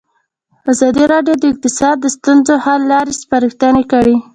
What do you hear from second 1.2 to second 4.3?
د اقتصاد د ستونزو حل لارې سپارښتنې کړي.